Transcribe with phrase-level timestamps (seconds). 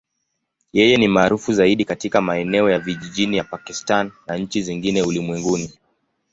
[0.73, 5.73] Yeye ni maarufu zaidi katika maeneo ya vijijini ya Pakistan na nchi zingine ulimwenguni.